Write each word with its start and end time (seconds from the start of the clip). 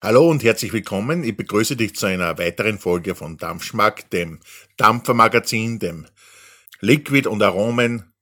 Hallo 0.00 0.30
und 0.30 0.44
herzlich 0.44 0.72
willkommen. 0.72 1.24
Ich 1.24 1.36
begrüße 1.36 1.74
dich 1.74 1.96
zu 1.96 2.06
einer 2.06 2.38
weiteren 2.38 2.78
Folge 2.78 3.16
von 3.16 3.36
Dampfschmack, 3.36 4.08
dem 4.10 4.38
Dampfermagazin, 4.76 5.80
dem 5.80 6.06
Liquid 6.78 7.28
und 7.28 7.42
Aromen 7.42 8.12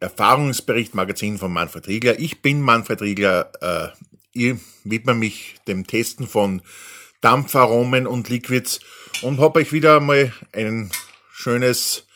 Erfahrungsbericht 0.00 0.96
Magazin 0.96 1.38
von 1.38 1.52
Manfred 1.52 1.86
Riegler. 1.86 2.18
Ich 2.18 2.42
bin 2.42 2.60
Manfred 2.60 3.02
Riegler. 3.02 3.52
Äh, 3.60 3.88
ich 4.32 4.56
widme 4.82 5.14
mich 5.14 5.54
dem 5.68 5.86
Testen 5.86 6.26
von 6.26 6.60
Dampfaromen 7.20 8.08
und 8.08 8.28
Liquids 8.28 8.80
und 9.22 9.38
habe 9.38 9.60
euch 9.60 9.72
wieder 9.72 10.00
mal 10.00 10.32
ein 10.52 10.90
schönes 11.30 12.08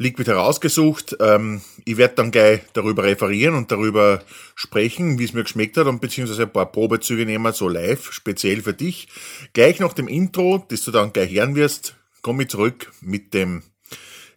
Liquid 0.00 0.30
herausgesucht. 0.30 1.14
Ähm, 1.20 1.60
ich 1.84 1.98
werde 1.98 2.14
dann 2.14 2.30
gleich 2.30 2.62
darüber 2.72 3.04
referieren 3.04 3.54
und 3.54 3.70
darüber 3.70 4.22
sprechen, 4.54 5.18
wie 5.18 5.24
es 5.24 5.34
mir 5.34 5.42
geschmeckt 5.42 5.76
hat 5.76 5.86
und 5.86 6.00
beziehungsweise 6.00 6.44
ein 6.44 6.52
paar 6.52 6.72
Probezüge 6.72 7.26
nehmen, 7.26 7.52
so 7.52 7.68
live, 7.68 8.10
speziell 8.10 8.62
für 8.62 8.72
dich. 8.72 9.08
Gleich 9.52 9.78
nach 9.78 9.92
dem 9.92 10.08
Intro, 10.08 10.64
das 10.68 10.84
du 10.84 10.90
dann 10.90 11.12
gleich 11.12 11.30
hören 11.32 11.54
wirst, 11.54 11.96
komme 12.22 12.44
ich 12.44 12.48
zurück 12.48 12.90
mit 13.02 13.34
dem 13.34 13.62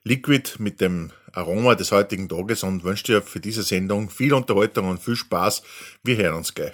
Liquid, 0.04 0.56
mit 0.60 0.82
dem 0.82 1.12
Aroma 1.32 1.76
des 1.76 1.94
heutigen 1.94 2.28
Tages 2.28 2.64
und 2.64 2.84
wünsche 2.84 3.06
dir 3.06 3.22
für 3.22 3.40
diese 3.40 3.64
Sendung 3.64 4.09
viel 4.09 4.34
Unterhaltung 4.34 4.90
und 4.90 5.02
viel 5.02 5.16
Spaß. 5.16 5.64
Wir 6.04 6.18
hören 6.18 6.36
uns 6.36 6.54
gleich. 6.54 6.73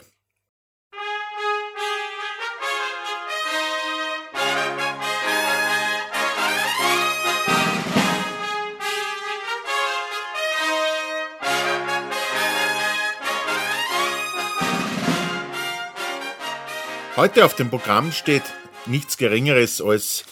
Heute 17.20 17.44
auf 17.44 17.54
dem 17.54 17.70
Programm 17.70 18.14
steht 18.14 18.44
nichts 18.86 19.18
Geringeres 19.18 19.82
als 19.82 20.24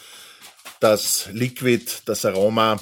das 0.80 1.28
Liquid, 1.34 1.84
das 2.06 2.24
Aroma 2.24 2.80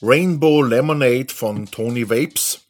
Rainbow 0.00 0.62
Lemonade 0.62 1.34
von 1.34 1.68
Tony 1.68 2.08
Vapes. 2.08 2.68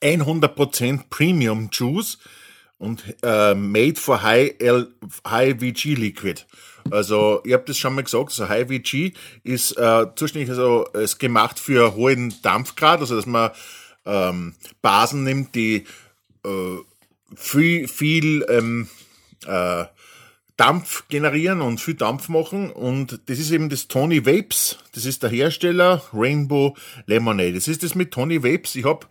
100% 0.00 1.10
Premium 1.10 1.68
Juice 1.70 2.16
und 2.78 3.04
äh, 3.22 3.54
made 3.54 3.96
for 3.96 4.22
High, 4.22 4.54
L, 4.60 4.94
High 5.28 5.58
VG 5.60 5.94
Liquid. 5.94 6.46
Also, 6.90 7.42
ich 7.44 7.52
habe 7.52 7.64
das 7.66 7.76
schon 7.76 7.96
mal 7.96 8.04
gesagt, 8.04 8.30
so 8.30 8.48
High 8.48 8.66
VG 8.68 9.12
ist 9.42 9.72
äh, 9.72 10.06
zuständig, 10.16 10.48
also 10.48 10.86
ist 10.94 11.18
gemacht 11.18 11.60
für 11.60 11.94
hohen 11.94 12.34
Dampfgrad, 12.40 13.00
also 13.00 13.14
dass 13.14 13.26
man 13.26 13.50
ähm, 14.06 14.54
Basen 14.80 15.22
nimmt, 15.22 15.54
die 15.54 15.84
äh, 16.46 16.78
viel, 17.36 17.88
viel 17.88 18.46
ähm, 18.48 18.88
äh, 19.46 19.84
Dampf 20.56 21.08
generieren 21.08 21.60
und 21.60 21.80
viel 21.80 21.94
Dampf 21.94 22.28
machen. 22.28 22.70
Und 22.70 23.20
das 23.26 23.38
ist 23.38 23.50
eben 23.50 23.68
das 23.68 23.88
Tony 23.88 24.24
Vapes. 24.24 24.78
Das 24.92 25.04
ist 25.04 25.22
der 25.22 25.30
Hersteller 25.30 26.02
Rainbow 26.12 26.76
Lemonade. 27.06 27.54
Das 27.54 27.68
ist 27.68 27.82
das 27.82 27.94
mit 27.94 28.12
Tony 28.12 28.42
Vapes. 28.42 28.76
Ich 28.76 28.84
habe 28.84 29.06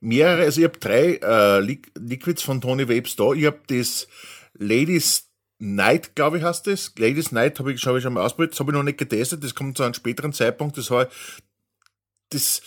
mehrere, 0.00 0.42
also 0.42 0.60
ich 0.60 0.66
habe 0.66 0.78
drei 0.78 1.18
äh, 1.22 1.60
Liquids 1.60 2.42
von 2.42 2.60
Tony 2.60 2.88
Vapes 2.88 3.16
da. 3.16 3.32
Ich 3.32 3.44
habe 3.44 3.60
das 3.66 4.08
Ladies 4.54 5.28
Night, 5.58 6.14
glaube 6.14 6.38
ich, 6.38 6.44
heißt 6.44 6.66
das. 6.66 6.92
Ladies 6.96 7.32
Night 7.32 7.58
habe 7.58 7.72
ich, 7.72 7.84
hab 7.84 7.96
ich 7.96 8.02
schon 8.02 8.14
mal 8.14 8.24
ausprobiert. 8.24 8.52
Das 8.52 8.60
habe 8.60 8.72
ich 8.72 8.76
noch 8.76 8.82
nicht 8.82 8.98
getestet. 8.98 9.44
Das 9.44 9.54
kommt 9.54 9.76
zu 9.76 9.82
einem 9.82 9.94
späteren 9.94 10.32
Zeitpunkt. 10.32 10.78
Das, 10.78 10.90
war, 10.90 11.08
das 12.30 12.62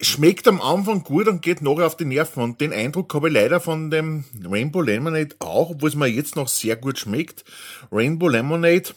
schmeckt 0.00 0.48
am 0.48 0.60
Anfang 0.60 1.02
gut 1.02 1.28
und 1.28 1.42
geht 1.42 1.62
nachher 1.62 1.86
auf 1.86 1.96
die 1.96 2.04
Nerven. 2.04 2.42
Und 2.42 2.60
den 2.60 2.72
Eindruck 2.72 3.12
habe 3.14 3.28
ich 3.28 3.34
leider 3.34 3.60
von 3.60 3.90
dem 3.90 4.24
Rainbow 4.44 4.80
Lemonade 4.80 5.36
auch, 5.40 5.70
obwohl 5.70 5.88
es 5.88 5.94
mir 5.94 6.06
jetzt 6.06 6.36
noch 6.36 6.48
sehr 6.48 6.76
gut 6.76 6.98
schmeckt. 6.98 7.44
Rainbow 7.92 8.28
Lemonade 8.28 8.90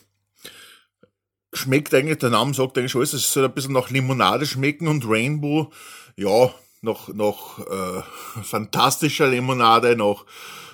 schmeckt 1.54 1.94
eigentlich, 1.94 2.20
der 2.20 2.30
Name 2.30 2.54
sagt 2.54 2.78
eigentlich 2.78 2.96
alles, 2.96 3.14
es 3.14 3.32
soll 3.32 3.46
ein 3.46 3.54
bisschen 3.54 3.74
nach 3.74 3.90
Limonade 3.90 4.46
schmecken 4.46 4.88
und 4.88 5.08
Rainbow, 5.08 5.72
ja, 6.16 6.54
noch, 6.82 7.10
noch 7.10 7.60
äh, 7.60 8.02
fantastischer 8.44 9.28
Limonade, 9.28 9.96
noch, 9.96 10.26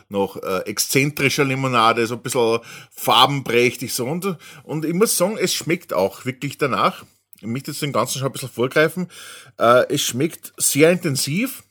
noch 0.10 0.38
äh, 0.38 0.60
exzentrischer 0.66 1.44
Limonade, 1.44 2.08
so 2.08 2.16
ein 2.16 2.22
bisschen 2.22 2.60
farbenprächtig 2.92 3.94
so 3.94 4.06
und, 4.06 4.38
und 4.64 4.86
ich 4.86 4.94
muss 4.94 5.18
sagen, 5.18 5.38
es 5.38 5.54
schmeckt 5.54 5.94
auch 5.94 6.26
wirklich 6.26 6.58
danach 6.58 7.04
ich 7.42 7.48
möchte 7.48 7.72
jetzt 7.72 7.82
den 7.82 7.94
ganzen 7.94 8.20
schon 8.20 8.28
ein 8.28 8.34
bisschen 8.34 8.50
vorgreifen. 8.50 9.08
Äh, 9.58 9.94
es 9.94 10.02
schmeckt 10.02 10.54
sehr 10.58 10.92
intensiv 10.92 11.64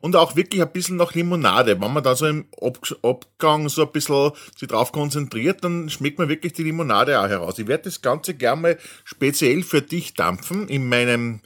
und 0.00 0.16
auch 0.16 0.36
wirklich 0.36 0.62
ein 0.62 0.72
bisschen 0.72 0.96
nach 0.96 1.14
Limonade. 1.14 1.80
Wenn 1.80 1.92
man 1.92 2.02
da 2.02 2.16
so 2.16 2.26
im 2.26 2.46
Ab 2.60 2.78
Abgang 3.02 3.68
so 3.68 3.82
ein 3.82 3.92
bisschen 3.92 4.32
sich 4.56 4.68
drauf 4.68 4.92
konzentriert, 4.92 5.64
dann 5.64 5.88
schmeckt 5.90 6.18
man 6.18 6.28
wirklich 6.28 6.52
die 6.52 6.64
Limonade 6.64 7.20
auch 7.20 7.28
heraus. 7.28 7.58
Ich 7.58 7.68
werde 7.68 7.84
das 7.84 8.02
Ganze 8.02 8.34
gerne 8.34 8.62
mal 8.62 8.78
speziell 9.04 9.62
für 9.62 9.82
dich 9.82 10.14
dampfen 10.14 10.68
in 10.68 10.88
meinem 10.88 11.40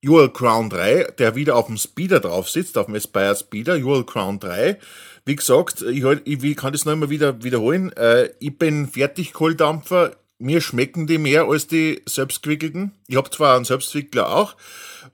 Jewel 0.00 0.30
Crown 0.30 0.68
3, 0.68 1.14
der 1.18 1.36
wieder 1.36 1.54
auf 1.56 1.66
dem 1.66 1.76
Speeder 1.76 2.18
drauf 2.18 2.50
sitzt, 2.50 2.76
auf 2.76 2.86
dem 2.86 2.96
Aspire 2.96 3.36
Speeder, 3.36 3.76
Jewel 3.76 4.04
Crown 4.04 4.40
3. 4.40 4.78
Wie 5.24 5.36
gesagt, 5.36 5.82
ich, 5.82 6.04
ich 6.24 6.56
kann 6.56 6.72
das 6.72 6.84
noch 6.84 6.92
immer 6.92 7.08
wieder 7.08 7.44
wiederholen. 7.44 7.92
Äh, 7.92 8.30
ich 8.40 8.58
bin 8.58 8.88
Fertigkohldampfer 8.88 10.16
mir 10.42 10.60
schmecken 10.60 11.06
die 11.06 11.18
mehr 11.18 11.44
als 11.44 11.66
die 11.66 12.02
selbstgewickelten. 12.06 12.92
Ich 13.06 13.16
habe 13.16 13.30
zwar 13.30 13.56
einen 13.56 13.64
Selbstwickler 13.64 14.28
auch, 14.28 14.56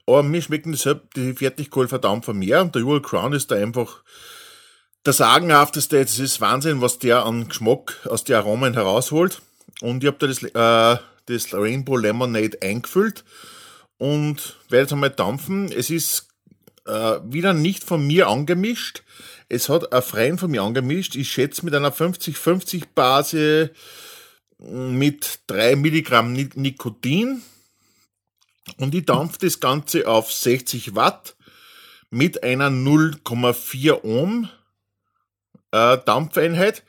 aber 0.05 0.23
mir 0.23 0.41
schmecken 0.41 0.73
die, 0.73 0.95
die 1.15 1.33
Fertigkohlverdampfer 1.33 2.33
mehr 2.33 2.61
und 2.61 2.75
der 2.75 2.81
Jewel 2.81 3.01
Crown 3.01 3.33
ist 3.33 3.51
da 3.51 3.55
einfach 3.55 4.03
der 5.05 5.13
sagenhafteste. 5.13 6.01
Das 6.01 6.19
ist 6.19 6.41
Wahnsinn, 6.41 6.81
was 6.81 6.99
der 6.99 7.25
an 7.25 7.47
Geschmack 7.47 8.05
aus 8.05 8.23
den 8.23 8.35
Aromen 8.35 8.73
herausholt. 8.73 9.41
Und 9.81 10.03
ich 10.03 10.07
habe 10.07 10.17
da 10.19 10.27
das, 10.27 10.43
äh, 10.43 11.03
das 11.27 11.53
Rainbow 11.53 11.95
Lemonade 11.95 12.57
eingefüllt 12.61 13.23
und 13.97 14.57
werde 14.69 14.83
jetzt 14.83 14.93
einmal 14.93 15.11
dampfen. 15.11 15.71
Es 15.71 15.89
ist 15.89 16.27
äh, 16.85 17.19
wieder 17.23 17.53
nicht 17.53 17.83
von 17.83 18.05
mir 18.05 18.27
angemischt. 18.27 19.03
Es 19.47 19.69
hat 19.69 19.93
ein 19.93 20.01
Freien 20.01 20.37
von 20.37 20.51
mir 20.51 20.63
angemischt. 20.63 21.15
Ich 21.15 21.31
schätze 21.31 21.63
mit 21.65 21.75
einer 21.75 21.93
50-50 21.93 22.83
Base 22.93 23.71
mit 24.59 25.39
3 25.47 25.75
Milligramm 25.75 26.33
Nikotin 26.33 27.41
und 28.77 28.93
ich 28.93 29.05
dampfe 29.05 29.39
das 29.41 29.59
Ganze 29.59 30.07
auf 30.07 30.31
60 30.31 30.95
Watt 30.95 31.35
mit 32.09 32.43
einer 32.43 32.69
0,4 32.69 34.03
Ohm 34.03 34.49
äh, 35.71 35.97
Dampfeinheit, 36.05 36.83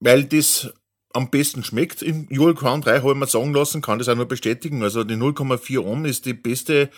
weil 0.00 0.24
das 0.24 0.72
am 1.12 1.30
besten 1.30 1.62
schmeckt. 1.62 2.02
Im 2.02 2.26
Jewel 2.28 2.54
Crown 2.54 2.80
3 2.80 2.98
habe 2.98 3.12
ich 3.12 3.16
mir 3.16 3.26
sagen 3.26 3.54
lassen, 3.54 3.82
kann 3.82 3.98
das 3.98 4.08
auch 4.08 4.16
nur 4.16 4.26
bestätigen. 4.26 4.82
Also 4.82 5.04
die 5.04 5.14
0,4 5.14 5.78
Ohm 5.78 6.04
ist 6.04 6.26
die 6.26 6.34
beste 6.34 6.90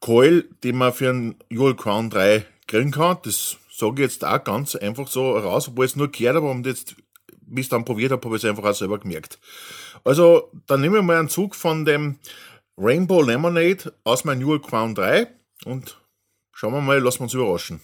Coil, 0.00 0.44
die 0.62 0.72
man 0.72 0.92
für 0.92 1.10
einen 1.10 1.36
Jewel 1.50 1.76
Crown 1.76 2.08
3 2.08 2.46
kriegen 2.66 2.90
kann. 2.90 3.18
Das 3.24 3.58
sage 3.70 4.02
ich 4.02 4.10
jetzt 4.10 4.24
auch 4.24 4.42
ganz 4.42 4.74
einfach 4.74 5.06
so 5.08 5.36
raus, 5.36 5.68
obwohl 5.68 5.84
es 5.84 5.96
nur 5.96 6.10
gehört 6.10 6.36
habe, 6.36 6.48
um 6.48 6.64
jetzt 6.64 6.96
wie 7.52 7.60
ich 7.60 7.66
es 7.66 7.70
dann 7.70 7.84
probiert 7.84 8.12
habe, 8.12 8.24
habe 8.24 8.36
ich 8.36 8.42
es 8.42 8.48
einfach 8.48 8.64
auch 8.64 8.74
selber 8.74 8.98
gemerkt. 8.98 9.38
Also, 10.04 10.50
dann 10.66 10.80
nehmen 10.80 10.94
wir 10.94 11.02
mal 11.02 11.18
einen 11.18 11.28
Zug 11.28 11.54
von 11.54 11.84
dem 11.84 12.18
Rainbow 12.78 13.22
Lemonade 13.22 13.92
aus 14.04 14.24
meinem 14.24 14.40
New 14.40 14.58
Crown 14.58 14.94
3 14.94 15.28
und 15.66 16.00
schauen 16.52 16.72
wir 16.72 16.80
mal, 16.80 16.98
lassen 16.98 17.20
wir 17.20 17.24
uns 17.24 17.34
überraschen. 17.34 17.80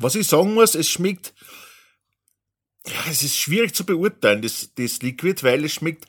Was 0.00 0.14
ich 0.14 0.26
sagen 0.28 0.54
muss, 0.54 0.74
es 0.76 0.88
schmeckt 0.88 1.34
es 3.10 3.22
ist 3.22 3.38
schwierig 3.38 3.74
zu 3.74 3.84
beurteilen, 3.84 4.42
das, 4.42 4.70
das 4.74 5.02
Liquid, 5.02 5.42
weil 5.42 5.64
es 5.64 5.72
schmeckt 5.72 6.06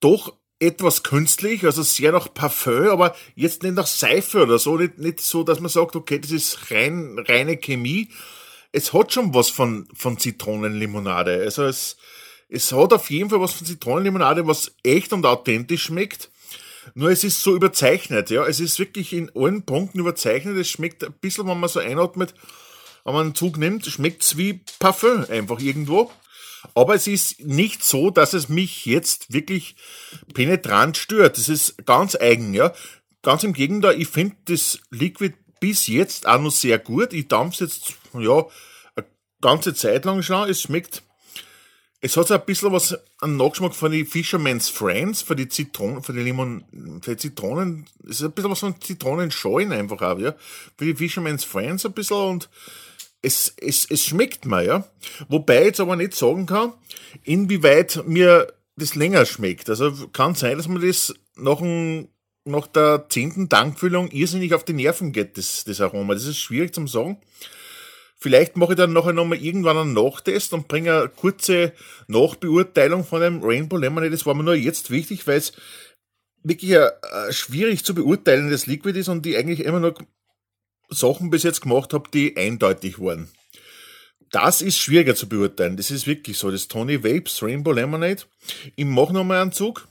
doch 0.00 0.36
etwas 0.58 1.02
künstlich, 1.02 1.64
also 1.64 1.82
sehr 1.82 2.12
nach 2.12 2.32
Parfum, 2.32 2.88
aber 2.88 3.14
jetzt 3.34 3.62
nicht 3.62 3.74
nach 3.74 3.86
Seife 3.86 4.42
oder 4.42 4.58
so, 4.58 4.76
nicht, 4.76 4.98
nicht 4.98 5.20
so, 5.20 5.42
dass 5.42 5.60
man 5.60 5.68
sagt, 5.68 5.96
okay, 5.96 6.18
das 6.18 6.30
ist 6.30 6.70
rein, 6.70 7.18
reine 7.18 7.56
Chemie. 7.56 8.08
Es 8.72 8.92
hat 8.92 9.12
schon 9.12 9.34
was 9.34 9.50
von, 9.50 9.88
von 9.94 10.18
Zitronenlimonade. 10.18 11.42
Also 11.42 11.64
es, 11.64 11.96
es 12.48 12.72
hat 12.72 12.92
auf 12.92 13.10
jeden 13.10 13.30
Fall 13.30 13.40
was 13.40 13.52
von 13.52 13.66
Zitronenlimonade, 13.66 14.46
was 14.46 14.74
echt 14.82 15.12
und 15.12 15.26
authentisch 15.26 15.84
schmeckt. 15.84 16.30
Nur 16.94 17.10
es 17.10 17.24
ist 17.24 17.42
so 17.42 17.54
überzeichnet, 17.54 18.30
ja. 18.30 18.46
Es 18.46 18.60
ist 18.60 18.78
wirklich 18.78 19.12
in 19.12 19.30
allen 19.34 19.64
Punkten 19.64 20.00
überzeichnet. 20.00 20.56
Es 20.56 20.68
schmeckt 20.68 21.02
ein 21.02 21.14
bisschen, 21.20 21.46
wenn 21.46 21.58
man 21.58 21.70
so 21.70 21.80
einatmet, 21.80 22.34
wenn 23.04 23.14
man 23.14 23.26
einen 23.26 23.34
Zug 23.34 23.58
nimmt, 23.58 23.84
schmeckt 23.86 24.22
es 24.22 24.36
wie 24.36 24.60
Parfüm 24.78 25.26
einfach 25.28 25.60
irgendwo. 25.60 26.10
Aber 26.74 26.94
es 26.94 27.06
ist 27.06 27.40
nicht 27.40 27.84
so, 27.84 28.10
dass 28.10 28.32
es 28.32 28.48
mich 28.48 28.86
jetzt 28.86 29.32
wirklich 29.32 29.76
penetrant 30.32 30.96
stört. 30.96 31.36
Das 31.36 31.48
ist 31.48 31.84
ganz 31.84 32.16
eigen, 32.16 32.54
ja. 32.54 32.72
Ganz 33.22 33.44
im 33.44 33.52
Gegenteil, 33.52 34.00
ich 34.00 34.08
finde 34.08 34.36
das 34.46 34.80
Liquid 34.90 35.34
bis 35.60 35.86
jetzt 35.86 36.26
auch 36.26 36.40
noch 36.40 36.50
sehr 36.50 36.78
gut. 36.78 37.12
Ich 37.12 37.28
dampfe 37.28 37.64
jetzt, 37.64 37.94
ja, 38.14 38.46
eine 38.96 39.06
ganze 39.40 39.74
Zeit 39.74 40.04
lang 40.04 40.22
schon. 40.22 40.48
Es 40.48 40.62
schmeckt 40.62 41.02
Es 42.00 42.16
hat 42.18 42.28
so 42.28 42.34
ein 42.34 42.44
bisschen 42.44 42.72
was, 42.72 42.98
einen 43.20 43.36
Nachgeschmack 43.38 43.74
von 43.74 43.92
die 43.92 44.04
Fisherman's 44.04 44.68
Friends, 44.68 45.22
von 45.22 45.38
die 45.38 45.48
Zitronen, 45.48 46.02
von 46.02 46.14
die 46.14 46.22
Limon, 46.22 46.64
für 47.00 47.12
die 47.12 47.16
Zitronen, 47.16 47.86
es 48.02 48.20
ist 48.20 48.24
ein 48.24 48.32
bisschen 48.32 48.50
was 48.50 48.60
von 48.60 48.78
Zitronenscheuen 48.78 49.72
einfach 49.72 50.02
auch, 50.02 50.18
ja. 50.18 50.34
Für 50.76 50.84
die 50.84 50.94
Fisherman's 50.94 51.44
Friends 51.44 51.86
ein 51.86 51.92
bisschen 51.92 52.16
und 52.16 52.50
es, 53.24 53.54
es, 53.60 53.86
es 53.90 54.04
schmeckt 54.04 54.46
mir, 54.46 54.62
ja. 54.62 54.88
Wobei 55.28 55.60
ich 55.60 55.66
jetzt 55.66 55.80
aber 55.80 55.96
nicht 55.96 56.14
sagen 56.14 56.46
kann, 56.46 56.72
inwieweit 57.24 58.02
mir 58.06 58.52
das 58.76 58.94
länger 58.94 59.26
schmeckt. 59.26 59.68
Also 59.70 60.08
kann 60.08 60.34
sein, 60.34 60.56
dass 60.56 60.68
man 60.68 60.82
das 60.82 61.14
nach, 61.36 61.58
dem, 61.58 62.08
nach 62.44 62.66
der 62.66 63.06
zehnten 63.08 63.48
Tankfüllung 63.48 64.10
irrsinnig 64.10 64.54
auf 64.54 64.64
die 64.64 64.72
Nerven 64.72 65.12
geht, 65.12 65.38
das, 65.38 65.64
das 65.64 65.80
Aroma. 65.80 66.14
Das 66.14 66.26
ist 66.26 66.38
schwierig 66.38 66.74
zum 66.74 66.88
sagen. 66.88 67.18
Vielleicht 68.16 68.56
mache 68.56 68.72
ich 68.72 68.78
dann 68.78 68.92
nachher 68.92 69.12
nochmal 69.12 69.38
irgendwann 69.38 69.76
einen 69.76 69.92
Nachtest 69.92 70.54
und 70.54 70.66
bringe 70.66 70.94
eine 70.94 71.08
kurze 71.08 71.72
Nachbeurteilung 72.06 73.04
von 73.04 73.20
dem 73.20 73.42
Rainbow 73.42 73.76
Lemonade. 73.76 74.10
Das 74.10 74.24
war 74.24 74.34
mir 74.34 74.44
nur 74.44 74.54
jetzt 74.54 74.90
wichtig, 74.90 75.26
weil 75.26 75.38
es 75.38 75.52
wirklich 76.42 76.76
ein, 76.76 76.88
ein 77.12 77.32
schwierig 77.32 77.84
zu 77.84 77.94
beurteilendes 77.94 78.66
Liquid 78.66 78.98
ist 78.98 79.08
und 79.08 79.26
die 79.26 79.36
eigentlich 79.36 79.60
immer 79.60 79.80
noch 79.80 80.00
Sachen 80.88 81.30
bis 81.30 81.42
jetzt 81.42 81.62
gemacht 81.62 81.92
habe, 81.92 82.10
die 82.12 82.36
eindeutig 82.36 82.98
waren. 82.98 83.30
Das 84.30 84.62
ist 84.62 84.78
schwieriger 84.78 85.14
zu 85.14 85.28
beurteilen. 85.28 85.76
Das 85.76 85.90
ist 85.90 86.06
wirklich 86.06 86.38
so. 86.38 86.50
Das 86.50 86.68
Tony 86.68 87.04
Vapes 87.04 87.42
Rainbow 87.42 87.72
Lemonade. 87.72 88.22
Ich 88.74 88.84
mache 88.84 89.12
nochmal 89.12 89.42
einen 89.42 89.52
Zug. 89.52 89.86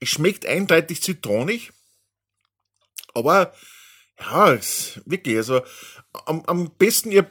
Es 0.00 0.10
schmeckt 0.10 0.44
eindeutig 0.46 1.02
zitronig, 1.02 1.72
aber 3.14 3.54
ja, 4.20 4.52
es, 4.52 5.00
wirklich, 5.04 5.36
also 5.36 5.62
am, 6.26 6.44
am 6.46 6.70
besten 6.76 7.12
ihr, 7.12 7.30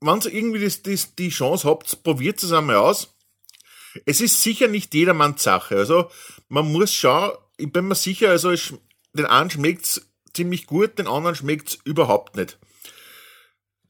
wenn 0.00 0.20
ihr 0.20 0.32
irgendwie 0.32 0.64
das, 0.64 0.82
das, 0.82 1.14
die 1.14 1.28
Chance 1.28 1.68
habt, 1.68 2.02
probiert 2.02 2.42
es 2.42 2.52
einmal 2.52 2.76
aus. 2.76 3.14
Es 4.06 4.20
ist 4.20 4.42
sicher 4.42 4.68
nicht 4.68 4.94
jedermanns 4.94 5.42
Sache, 5.42 5.76
also 5.76 6.10
man 6.48 6.70
muss 6.70 6.92
schauen, 6.92 7.36
ich 7.56 7.72
bin 7.72 7.88
mir 7.88 7.94
sicher, 7.94 8.30
also 8.30 8.50
es, 8.50 8.72
den 9.12 9.26
einen 9.26 9.50
schmeckt 9.50 9.84
es 9.84 10.10
ziemlich 10.32 10.66
gut, 10.66 10.98
den 10.98 11.06
anderen 11.06 11.36
schmeckt 11.36 11.68
es 11.68 11.78
überhaupt 11.84 12.36
nicht. 12.36 12.58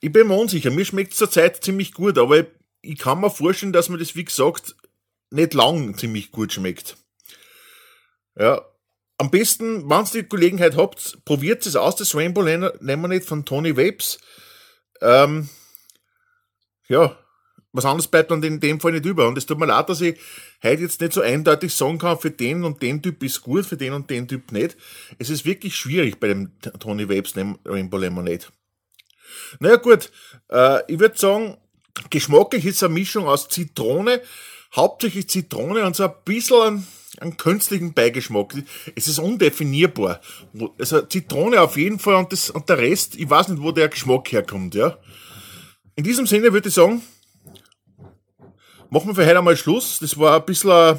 Ich 0.00 0.12
bin 0.12 0.28
mir 0.28 0.36
unsicher, 0.36 0.70
mir 0.70 0.84
schmeckt 0.84 1.12
es 1.12 1.18
zurzeit 1.18 1.62
ziemlich 1.62 1.92
gut, 1.92 2.18
aber 2.18 2.40
ich, 2.40 2.46
ich 2.82 2.98
kann 2.98 3.20
mir 3.20 3.30
vorstellen, 3.30 3.72
dass 3.72 3.90
mir 3.90 3.98
das, 3.98 4.16
wie 4.16 4.24
gesagt, 4.24 4.74
nicht 5.30 5.54
lang 5.54 5.96
ziemlich 5.96 6.32
gut 6.32 6.52
schmeckt. 6.52 6.96
Ja. 8.38 8.64
Am 9.18 9.30
besten, 9.30 9.88
wenn 9.90 10.06
ihr 10.06 10.22
die 10.22 10.28
Gelegenheit 10.28 10.76
habt, 10.76 11.18
probiert 11.26 11.66
es 11.66 11.76
aus, 11.76 11.96
das 11.96 12.14
Rainbow 12.14 12.40
Lemonade 12.40 13.20
von 13.20 13.44
Tony 13.44 13.76
Vapes. 13.76 14.18
Ähm, 15.02 15.50
ja, 16.90 17.16
was 17.72 17.84
anderes 17.84 18.08
bleibt 18.08 18.30
dann 18.30 18.42
in 18.42 18.60
dem 18.60 18.80
Fall 18.80 18.92
nicht 18.92 19.06
über. 19.06 19.28
Und 19.28 19.38
es 19.38 19.46
tut 19.46 19.58
mir 19.58 19.66
leid, 19.66 19.88
dass 19.88 20.00
ich 20.00 20.18
heute 20.62 20.82
jetzt 20.82 21.00
nicht 21.00 21.12
so 21.12 21.20
eindeutig 21.20 21.72
sagen 21.72 21.98
kann, 21.98 22.18
für 22.18 22.30
den 22.30 22.64
und 22.64 22.82
den 22.82 23.00
Typ 23.00 23.22
ist 23.22 23.42
gut, 23.42 23.64
für 23.64 23.76
den 23.76 23.92
und 23.92 24.10
den 24.10 24.26
Typ 24.26 24.50
nicht. 24.52 24.76
Es 25.18 25.30
ist 25.30 25.44
wirklich 25.44 25.76
schwierig 25.76 26.18
bei 26.18 26.28
dem 26.28 26.50
Tony 26.80 27.08
Vapes 27.08 27.34
Rainbow 27.36 27.96
Lemonade. 27.96 28.46
Naja 29.60 29.76
gut, 29.76 30.10
äh, 30.50 30.80
ich 30.92 30.98
würde 30.98 31.16
sagen, 31.16 31.56
geschmacklich 32.10 32.66
ist 32.66 32.82
eine 32.82 32.92
Mischung 32.92 33.28
aus 33.28 33.48
Zitrone, 33.48 34.20
hauptsächlich 34.74 35.28
Zitrone 35.28 35.84
und 35.86 35.94
so 35.94 36.04
ein 36.04 36.14
bisschen 36.24 36.84
einen 37.18 37.36
künstlichen 37.36 37.92
Beigeschmack. 37.92 38.54
Es 38.96 39.06
ist 39.06 39.20
undefinierbar. 39.20 40.20
Also 40.78 41.02
Zitrone 41.02 41.60
auf 41.60 41.76
jeden 41.76 42.00
Fall 42.00 42.14
und, 42.14 42.32
das, 42.32 42.50
und 42.50 42.68
der 42.68 42.78
Rest, 42.78 43.14
ich 43.14 43.30
weiß 43.30 43.48
nicht, 43.48 43.62
wo 43.62 43.70
der 43.70 43.88
Geschmack 43.88 44.32
herkommt, 44.32 44.74
ja. 44.74 44.98
In 46.00 46.04
diesem 46.04 46.26
Sinne 46.26 46.50
würde 46.54 46.70
ich 46.70 46.74
sagen, 46.74 47.02
machen 48.88 49.08
wir 49.08 49.14
für 49.14 49.26
heute 49.26 49.36
einmal 49.36 49.54
Schluss. 49.54 49.98
Das 49.98 50.18
war 50.18 50.40
ein 50.40 50.46
bisschen 50.46 50.98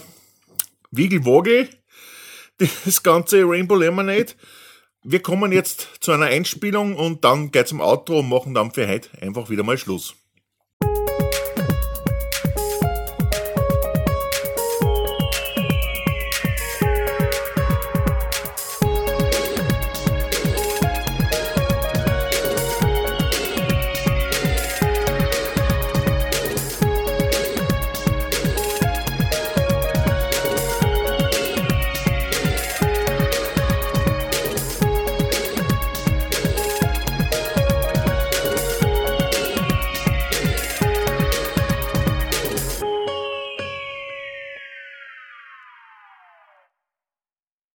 Wiegelwogel, 0.92 1.70
das 2.86 3.02
ganze 3.02 3.42
Rainbow 3.44 3.78
Lemonade. 3.78 4.34
Wir 5.02 5.20
kommen 5.20 5.52
jetzt 5.54 5.90
zu 6.02 6.12
einer 6.12 6.28
Einspielung 6.28 6.96
und 6.96 7.24
dann 7.24 7.50
geht's 7.50 7.70
zum 7.70 7.82
Outro 7.82 8.20
und 8.20 8.30
machen 8.30 8.54
dann 8.54 8.70
für 8.70 8.88
heute 8.88 9.10
einfach 9.20 9.50
wieder 9.50 9.64
mal 9.64 9.76
Schluss. 9.76 10.14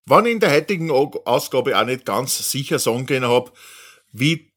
Ich 0.09 0.27
in 0.27 0.39
der 0.39 0.53
heutigen 0.53 0.93
Ausgabe 0.93 1.77
auch 1.77 1.85
nicht 1.85 2.05
ganz 2.05 2.49
sicher 2.49 2.79
sagen 2.79 3.07
können 3.07 3.27
habe, 3.27 3.51
wie, 4.13 4.53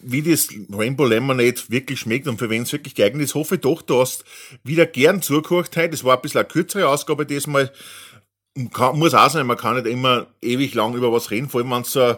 wie 0.00 0.22
das 0.22 0.48
Rainbow 0.72 1.04
Lemonade 1.04 1.60
wirklich 1.68 2.00
schmeckt 2.00 2.26
und 2.26 2.38
für 2.38 2.48
wen 2.48 2.62
es 2.62 2.72
wirklich 2.72 2.94
geeignet 2.94 3.24
ist, 3.24 3.34
hoffe 3.34 3.56
ich 3.56 3.60
doch, 3.60 3.82
du 3.82 4.00
hast 4.00 4.24
wieder 4.64 4.86
gern 4.86 5.20
zugehört 5.20 5.76
heute. 5.76 5.90
Das 5.90 6.04
war 6.04 6.16
ein 6.16 6.22
bisschen 6.22 6.40
eine 6.40 6.48
kürzere 6.48 6.88
Ausgabe 6.88 7.26
diesmal. 7.26 7.70
Kann, 8.72 8.98
muss 8.98 9.12
auch 9.12 9.28
sein, 9.28 9.46
man 9.46 9.58
kann 9.58 9.76
nicht 9.76 9.86
immer 9.86 10.28
ewig 10.40 10.72
lang 10.72 10.94
über 10.94 11.12
was 11.12 11.30
reden, 11.30 11.50
vor 11.50 11.60
allem 11.60 11.70
wenn 11.70 11.82
es 11.82 11.92
so, 11.92 12.16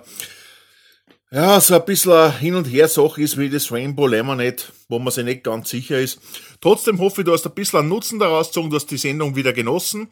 ja, 1.32 1.60
so 1.60 1.74
ein 1.74 1.84
bisschen 1.84 2.38
Hin- 2.38 2.54
und 2.54 2.66
Her-Sache 2.66 3.20
ist 3.20 3.36
wie 3.36 3.50
das 3.50 3.72
Rainbow 3.72 4.06
Lemonade, 4.06 4.62
wo 4.88 5.00
man 5.00 5.12
sich 5.12 5.24
nicht 5.24 5.42
ganz 5.42 5.70
sicher 5.70 5.98
ist. 5.98 6.20
Trotzdem 6.60 7.00
hoffe 7.00 7.22
ich, 7.22 7.24
du 7.24 7.32
hast 7.32 7.44
ein 7.46 7.52
bisschen 7.52 7.80
einen 7.80 7.88
Nutzen 7.88 8.20
daraus 8.20 8.48
gezogen, 8.48 8.70
du 8.70 8.76
hast 8.76 8.92
die 8.92 8.96
Sendung 8.96 9.34
wieder 9.34 9.52
genossen 9.52 10.08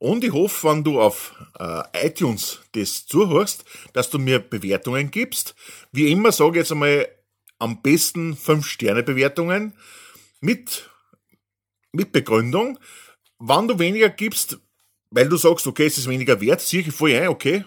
und 0.00 0.24
ich 0.24 0.32
hoffe, 0.32 0.68
wenn 0.68 0.82
du 0.82 0.98
auf 0.98 1.34
äh, 1.58 2.06
iTunes 2.06 2.60
das 2.72 3.04
zuhörst, 3.04 3.64
dass 3.92 4.08
du 4.08 4.18
mir 4.18 4.38
Bewertungen 4.38 5.10
gibst. 5.10 5.54
Wie 5.92 6.10
immer 6.10 6.32
sage 6.32 6.52
ich 6.52 6.56
jetzt 6.56 6.72
einmal 6.72 7.06
am 7.58 7.82
besten 7.82 8.34
5-Sterne-Bewertungen 8.34 9.74
mit, 10.40 10.88
mit 11.92 12.12
Begründung. 12.12 12.78
Wenn 13.38 13.68
du 13.68 13.78
weniger 13.78 14.08
gibst, 14.08 14.58
weil 15.10 15.28
du 15.28 15.36
sagst, 15.36 15.66
okay, 15.66 15.84
es 15.84 15.98
ist 15.98 16.08
weniger 16.08 16.40
wert, 16.40 16.62
sehe 16.62 16.80
ich 16.80 16.92
voll 16.92 17.12
ein, 17.12 17.28
okay, 17.28 17.64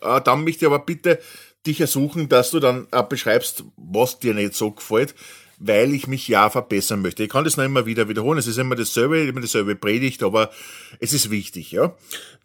äh, 0.00 0.20
dann 0.20 0.42
möchte 0.42 0.64
ich 0.64 0.66
aber 0.66 0.80
bitte 0.80 1.20
dich 1.68 1.80
ersuchen, 1.80 2.28
dass 2.28 2.50
du 2.50 2.58
dann 2.58 2.88
äh, 2.90 3.04
beschreibst, 3.04 3.62
was 3.76 4.18
dir 4.18 4.34
nicht 4.34 4.54
so 4.54 4.72
gefällt 4.72 5.14
weil 5.58 5.94
ich 5.94 6.06
mich 6.06 6.28
ja 6.28 6.50
verbessern 6.50 7.02
möchte. 7.02 7.24
Ich 7.24 7.30
kann 7.30 7.44
das 7.44 7.56
noch 7.56 7.64
immer 7.64 7.86
wieder 7.86 8.08
wiederholen. 8.08 8.38
Es 8.38 8.46
ist 8.46 8.58
immer 8.58 8.76
dasselbe, 8.76 9.20
immer 9.20 9.40
dasselbe 9.40 9.76
Predigt, 9.76 10.22
aber 10.22 10.50
es 11.00 11.12
ist 11.12 11.30
wichtig, 11.30 11.72
ja. 11.72 11.94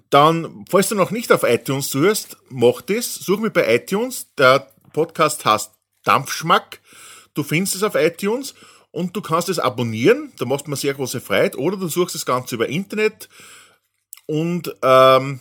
Dann, 0.10 0.66
falls 0.70 0.90
du 0.90 0.96
noch 0.96 1.12
nicht 1.12 1.32
auf 1.32 1.44
iTunes 1.44 1.90
zuhörst, 1.90 2.38
mach 2.50 2.82
das. 2.82 3.16
Such 3.16 3.40
mich 3.40 3.54
bei 3.54 3.76
iTunes. 3.76 4.28
Der 4.38 4.70
Podcast 4.92 5.46
heißt 5.46 5.72
Dampfschmack. 6.04 6.82
Du 7.34 7.44
findest 7.44 7.76
es 7.76 7.84
auf 7.84 7.96
iTunes 7.96 8.54
und 8.92 9.16
du 9.16 9.22
kannst 9.22 9.48
es 9.48 9.60
abonnieren. 9.60 10.34
Da 10.38 10.46
macht 10.46 10.68
man 10.68 10.78
sehr 10.78 10.94
große 10.94 11.22
Freude. 11.22 11.58
Oder 11.58 11.78
du 11.78 11.88
suchst 11.88 12.16
das 12.16 12.26
Ganze 12.26 12.56
über 12.56 12.68
Internet 12.68 13.30
und 14.26 14.76
ähm, 14.82 15.40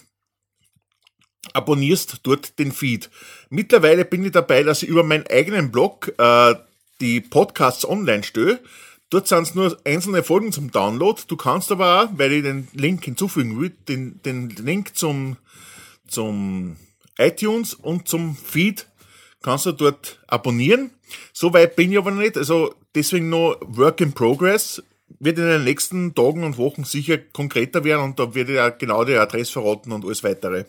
abonnierst 1.53 2.21
dort 2.23 2.59
den 2.59 2.71
Feed. 2.71 3.11
Mittlerweile 3.49 4.05
bin 4.05 4.25
ich 4.25 4.33
dabei, 4.33 4.63
dass 4.63 4.83
ich 4.83 4.89
über 4.89 5.03
meinen 5.03 5.27
eigenen 5.27 5.73
Blog 5.73 6.13
äh, 6.17 6.55
die 7.01 7.21
Podcasts 7.21 7.89
online 7.89 8.23
stelle. 8.23 8.61
Dort 9.11 9.27
sind 9.27 9.43
es 9.43 9.55
nur 9.55 9.77
einzelne 9.85 10.23
Folgen 10.23 10.53
zum 10.53 10.71
Download. 10.71 11.21
Du 11.27 11.37
kannst 11.37 11.73
aber 11.73 12.03
auch, 12.03 12.09
weil 12.13 12.33
ich 12.33 12.43
den 12.45 12.69
Link 12.73 13.05
hinzufügen 13.05 13.61
will, 13.61 13.71
den, 13.89 14.21
den 14.23 14.51
Link 14.51 14.97
zum, 14.97 15.37
zum 16.07 16.77
iTunes 17.19 17.75
und 17.75 18.07
zum 18.07 18.37
Feed 18.37 18.87
kannst 19.43 19.67
du 19.67 19.73
dort 19.73 20.21
abonnieren. 20.29 20.91
Soweit 21.33 21.75
bin 21.75 21.91
ich 21.91 21.99
aber 21.99 22.13
nicht. 22.13 22.37
Also 22.37 22.75
deswegen 22.95 23.31
noch 23.31 23.57
Work 23.63 24.01
in 24.01 24.13
Progress. 24.13 24.83
Wird 25.19 25.39
in 25.39 25.47
den 25.47 25.65
nächsten 25.65 26.15
Tagen 26.15 26.45
und 26.45 26.57
Wochen 26.57 26.85
sicher 26.85 27.19
konkreter 27.19 27.83
werden 27.83 28.05
und 28.05 28.19
da 28.21 28.33
werde 28.33 28.55
ich 28.55 28.61
auch 28.61 28.79
genau 28.79 29.05
die 29.05 29.17
Adresse 29.17 29.53
verraten 29.53 29.91
und 29.91 30.05
alles 30.05 30.23
weitere. 30.23 30.65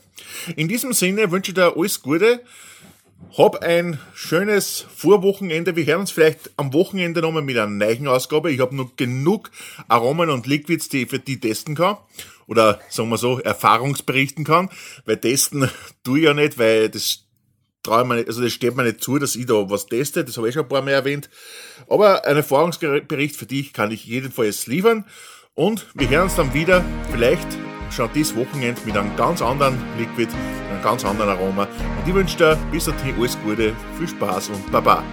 In 0.56 0.68
diesem 0.68 0.94
Sinne 0.94 1.32
wünsche 1.32 1.52
ich 1.52 1.56
dir 1.56 1.78
alles 1.78 2.02
Gute. 2.02 2.42
Hab 3.38 3.64
ein 3.64 4.00
schönes 4.14 4.86
Vorwochenende. 4.96 5.76
Wir 5.76 5.86
hören 5.86 6.02
uns 6.02 6.12
vielleicht 6.12 6.52
am 6.58 6.74
Wochenende 6.74 7.22
nochmal 7.22 7.42
mit 7.42 7.58
einer 7.58 7.68
neuen 7.72 8.08
Ausgabe. 8.08 8.52
Ich 8.52 8.60
habe 8.60 8.76
noch 8.76 8.96
genug 8.98 9.52
Aromen 9.88 10.30
und 10.30 10.48
Liquids, 10.48 10.90
die 10.90 11.04
ich 11.04 11.10
für 11.10 11.20
die 11.20 11.40
testen 11.40 11.76
kann. 11.76 11.98
oder 12.52 12.82
sagen 12.90 13.10
wir 13.10 13.18
so, 13.18 13.40
Erfahrungsberichten 13.40 14.44
kann, 14.44 14.70
weil 15.06 15.18
testen 15.18 15.70
tue 16.04 16.20
ich 16.20 16.26
ja 16.26 16.34
nicht, 16.34 16.60
weil 16.60 16.90
das 16.90 17.26
traue 17.82 18.04
mir 18.04 18.16
nicht, 18.16 18.28
also 18.28 18.42
das 18.42 18.52
steht 18.52 18.76
mir 18.76 18.84
nicht 18.84 19.02
zu, 19.02 19.18
dass 19.20 19.38
ich 19.38 19.46
da 19.46 19.70
was 19.70 19.86
teste, 19.86 20.26
das 20.26 20.36
habe 20.36 20.50
ich 20.50 20.54
schon 20.54 20.64
ein 20.64 20.70
paar 20.70 20.82
Mal 20.82 20.92
erwähnt. 20.92 21.30
Aber 21.88 22.26
einen 22.26 22.38
Erfahrungsbericht 22.38 23.38
für 23.38 23.46
dich 23.46 23.72
kann 23.72 23.92
ich 23.92 24.06
jedenfalls 24.06 24.68
liefern. 24.68 25.06
Und 25.54 25.88
wir 25.94 26.10
hören 26.10 26.24
uns 26.24 26.36
dann 26.36 26.54
wieder, 26.54 26.84
vielleicht 27.12 27.48
schon 27.90 28.10
dieses 28.14 28.36
Wochenende 28.36 28.82
mit 28.86 28.98
einem 28.98 29.16
ganz 29.16 29.42
anderen 29.42 29.78
Liquid, 29.98 30.30
ganz 30.82 31.06
anderen 31.06 31.30
Aroma. 31.30 31.64
Und 31.64 32.08
ich 32.08 32.14
wünsche 32.14 32.38
dir 32.38 32.58
bis 32.72 32.86
dahin 32.86 33.16
alles 33.18 33.38
Gute, 33.44 33.74
viel 33.98 34.08
Spaß 34.08 34.50
und 34.50 34.72
Baba. 34.72 35.04